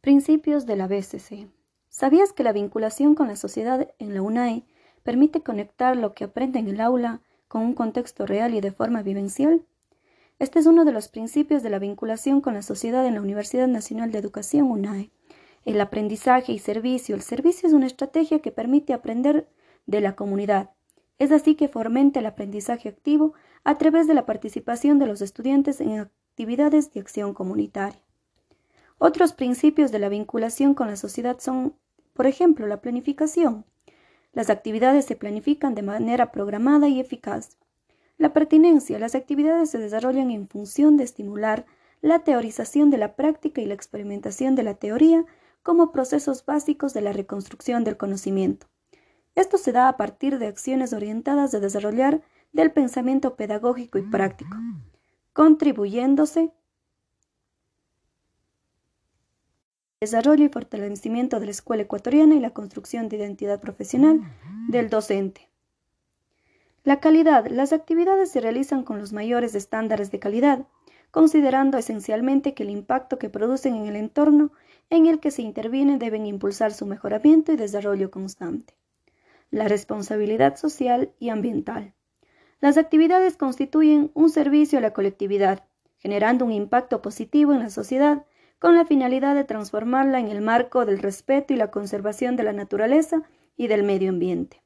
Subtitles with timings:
[0.00, 1.48] Principios de la BCC.
[1.88, 4.62] ¿Sabías que la vinculación con la sociedad en la UNAE
[5.02, 9.02] permite conectar lo que aprende en el aula con un contexto real y de forma
[9.02, 9.66] vivencial?
[10.38, 13.66] Este es uno de los principios de la vinculación con la sociedad en la Universidad
[13.66, 15.10] Nacional de Educación UNAE.
[15.64, 17.16] El aprendizaje y servicio.
[17.16, 19.48] El servicio es una estrategia que permite aprender
[19.86, 20.70] de la comunidad.
[21.18, 25.80] Es así que fomenta el aprendizaje activo a través de la participación de los estudiantes
[25.80, 28.07] en actividades de acción comunitaria.
[28.98, 31.74] Otros principios de la vinculación con la sociedad son,
[32.14, 33.64] por ejemplo, la planificación.
[34.32, 37.56] Las actividades se planifican de manera programada y eficaz.
[38.18, 38.98] La pertinencia.
[38.98, 41.64] Las actividades se desarrollan en función de estimular
[42.00, 45.24] la teorización de la práctica y la experimentación de la teoría
[45.62, 48.66] como procesos básicos de la reconstrucción del conocimiento.
[49.34, 52.22] Esto se da a partir de acciones orientadas a desarrollar
[52.52, 54.56] del pensamiento pedagógico y práctico,
[55.32, 56.52] contribuyéndose
[60.00, 64.20] desarrollo y fortalecimiento de la escuela ecuatoriana y la construcción de identidad profesional
[64.68, 65.48] del docente.
[66.84, 67.48] La calidad.
[67.48, 70.66] Las actividades se realizan con los mayores estándares de calidad,
[71.10, 74.52] considerando esencialmente que el impacto que producen en el entorno
[74.88, 78.74] en el que se interviene deben impulsar su mejoramiento y desarrollo constante.
[79.50, 81.92] La responsabilidad social y ambiental.
[82.60, 85.64] Las actividades constituyen un servicio a la colectividad,
[85.98, 88.24] generando un impacto positivo en la sociedad
[88.58, 92.52] con la finalidad de transformarla en el marco del respeto y la conservación de la
[92.52, 93.22] naturaleza
[93.56, 94.62] y del medio ambiente.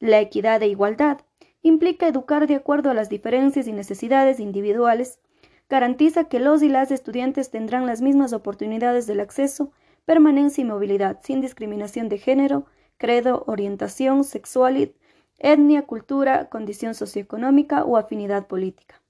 [0.00, 1.20] La equidad e igualdad
[1.62, 5.20] implica educar de acuerdo a las diferencias y necesidades individuales,
[5.68, 9.70] garantiza que los y las estudiantes tendrán las mismas oportunidades del acceso,
[10.04, 12.66] permanencia y movilidad, sin discriminación de género,
[12.98, 14.92] credo, orientación sexual,
[15.38, 19.00] etnia, cultura, condición socioeconómica o afinidad política.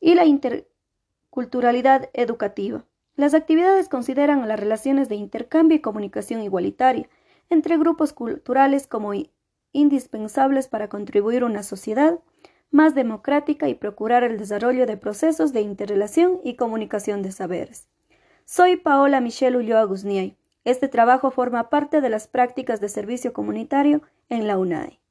[0.00, 2.84] Y la interculturalidad educativa
[3.16, 7.08] las actividades consideran las relaciones de intercambio y comunicación igualitaria
[7.50, 9.12] entre grupos culturales como
[9.72, 12.18] indispensables para contribuir a una sociedad
[12.70, 17.88] más democrática y procurar el desarrollo de procesos de interrelación y comunicación de saberes.
[18.46, 20.36] Soy Paola Michelle Ulloa Guzniay.
[20.64, 25.01] Este trabajo forma parte de las prácticas de servicio comunitario en la UNAE.